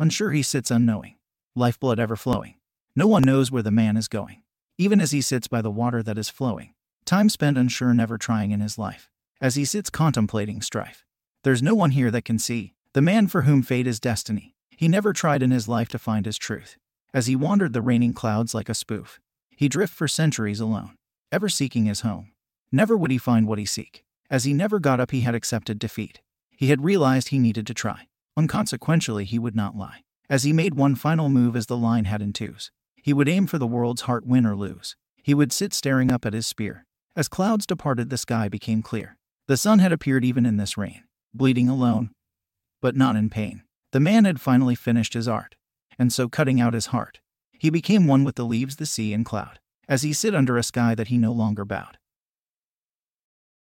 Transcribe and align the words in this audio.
Unsure 0.00 0.30
he 0.30 0.42
sits 0.42 0.70
unknowing, 0.70 1.16
lifeblood 1.54 2.00
ever 2.00 2.16
flowing. 2.16 2.54
No 2.96 3.06
one 3.06 3.22
knows 3.22 3.52
where 3.52 3.62
the 3.62 3.70
man 3.70 3.98
is 3.98 4.08
going, 4.08 4.42
even 4.78 4.98
as 4.98 5.10
he 5.10 5.20
sits 5.20 5.46
by 5.46 5.60
the 5.60 5.70
water 5.70 6.02
that 6.02 6.16
is 6.16 6.30
flowing. 6.30 6.72
Time 7.04 7.28
spent 7.28 7.58
unsure, 7.58 7.92
never 7.92 8.16
trying 8.16 8.50
in 8.50 8.60
his 8.60 8.78
life, 8.78 9.10
as 9.42 9.56
he 9.56 9.66
sits 9.66 9.90
contemplating 9.90 10.62
strife. 10.62 11.04
There's 11.44 11.62
no 11.62 11.74
one 11.74 11.90
here 11.90 12.10
that 12.12 12.24
can 12.24 12.38
see 12.38 12.72
the 12.94 13.02
man 13.02 13.26
for 13.26 13.42
whom 13.42 13.62
fate 13.62 13.86
is 13.86 14.00
destiny. 14.00 14.54
He 14.70 14.88
never 14.88 15.12
tried 15.12 15.42
in 15.42 15.50
his 15.50 15.68
life 15.68 15.90
to 15.90 15.98
find 15.98 16.24
his 16.24 16.38
truth. 16.38 16.78
As 17.12 17.26
he 17.26 17.36
wandered 17.36 17.74
the 17.74 17.82
raining 17.82 18.14
clouds 18.14 18.54
like 18.54 18.70
a 18.70 18.74
spoof, 18.74 19.20
he 19.54 19.68
drift 19.68 19.92
for 19.92 20.08
centuries 20.08 20.60
alone, 20.60 20.96
ever 21.30 21.50
seeking 21.50 21.84
his 21.84 22.00
home. 22.00 22.32
Never 22.72 22.96
would 22.96 23.10
he 23.10 23.18
find 23.18 23.46
what 23.46 23.58
he 23.58 23.66
seek. 23.66 24.02
As 24.30 24.44
he 24.44 24.54
never 24.54 24.78
got 24.78 24.98
up, 24.98 25.10
he 25.10 25.20
had 25.20 25.34
accepted 25.34 25.78
defeat. 25.78 26.22
He 26.56 26.68
had 26.68 26.84
realized 26.84 27.28
he 27.28 27.38
needed 27.38 27.66
to 27.66 27.74
try. 27.74 28.06
Unconsequentially, 28.40 29.26
he 29.26 29.38
would 29.38 29.54
not 29.54 29.76
lie. 29.76 30.02
As 30.30 30.44
he 30.44 30.52
made 30.54 30.74
one 30.74 30.94
final 30.94 31.28
move 31.28 31.54
as 31.54 31.66
the 31.66 31.76
line 31.76 32.06
had 32.06 32.22
in 32.22 32.32
twos, 32.32 32.70
he 32.96 33.12
would 33.12 33.28
aim 33.28 33.46
for 33.46 33.58
the 33.58 33.66
world's 33.66 34.02
heart, 34.02 34.26
win 34.26 34.46
or 34.46 34.56
lose. 34.56 34.96
He 35.22 35.34
would 35.34 35.52
sit 35.52 35.74
staring 35.74 36.10
up 36.10 36.24
at 36.24 36.32
his 36.32 36.46
spear. 36.46 36.86
As 37.14 37.28
clouds 37.28 37.66
departed, 37.66 38.08
the 38.08 38.16
sky 38.16 38.48
became 38.48 38.80
clear. 38.80 39.18
The 39.46 39.58
sun 39.58 39.78
had 39.80 39.92
appeared 39.92 40.24
even 40.24 40.46
in 40.46 40.56
this 40.56 40.78
rain, 40.78 41.02
bleeding 41.34 41.68
alone, 41.68 42.12
but 42.80 42.96
not 42.96 43.14
in 43.14 43.28
pain. 43.28 43.62
The 43.92 44.00
man 44.00 44.24
had 44.24 44.40
finally 44.40 44.74
finished 44.74 45.12
his 45.12 45.28
art, 45.28 45.56
and 45.98 46.10
so 46.10 46.26
cutting 46.30 46.62
out 46.62 46.72
his 46.72 46.86
heart, 46.86 47.20
he 47.58 47.68
became 47.68 48.06
one 48.06 48.24
with 48.24 48.36
the 48.36 48.46
leaves, 48.46 48.76
the 48.76 48.86
sea, 48.86 49.12
and 49.12 49.26
cloud, 49.26 49.58
as 49.86 50.00
he 50.00 50.14
sit 50.14 50.34
under 50.34 50.56
a 50.56 50.62
sky 50.62 50.94
that 50.94 51.08
he 51.08 51.18
no 51.18 51.32
longer 51.32 51.66
bowed. 51.66 51.98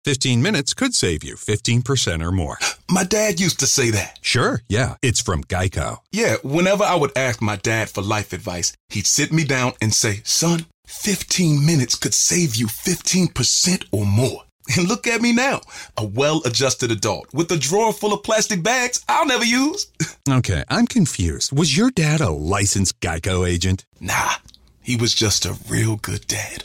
15 0.06 0.40
minutes 0.40 0.72
could 0.72 0.94
save 0.94 1.24
you 1.24 1.34
15% 1.34 2.22
or 2.22 2.30
more. 2.30 2.58
My 2.88 3.02
dad 3.02 3.40
used 3.40 3.58
to 3.58 3.66
say 3.66 3.90
that. 3.90 4.20
Sure, 4.22 4.62
yeah. 4.68 4.94
It's 5.02 5.20
from 5.20 5.42
Geico. 5.42 5.98
Yeah, 6.12 6.36
whenever 6.44 6.84
I 6.84 6.94
would 6.94 7.10
ask 7.18 7.42
my 7.42 7.56
dad 7.56 7.90
for 7.90 8.02
life 8.02 8.32
advice, 8.32 8.72
he'd 8.88 9.08
sit 9.08 9.32
me 9.32 9.42
down 9.42 9.72
and 9.80 9.92
say, 9.92 10.20
Son, 10.22 10.66
15 10.86 11.66
minutes 11.66 11.96
could 11.96 12.14
save 12.14 12.54
you 12.54 12.68
15% 12.68 13.86
or 13.90 14.06
more. 14.06 14.42
And 14.76 14.88
look 14.88 15.08
at 15.08 15.20
me 15.20 15.32
now, 15.32 15.60
a 15.96 16.04
well 16.06 16.40
adjusted 16.44 16.92
adult 16.92 17.34
with 17.34 17.50
a 17.50 17.56
drawer 17.56 17.92
full 17.92 18.12
of 18.12 18.22
plastic 18.22 18.62
bags 18.62 19.04
I'll 19.08 19.26
never 19.26 19.44
use. 19.44 19.88
Okay, 20.28 20.62
I'm 20.68 20.86
confused. 20.86 21.56
Was 21.56 21.76
your 21.76 21.90
dad 21.90 22.20
a 22.20 22.30
licensed 22.30 23.00
Geico 23.00 23.48
agent? 23.48 23.84
Nah, 24.00 24.34
he 24.82 24.96
was 24.96 25.14
just 25.14 25.46
a 25.46 25.56
real 25.68 25.96
good 25.96 26.26
dad. 26.28 26.64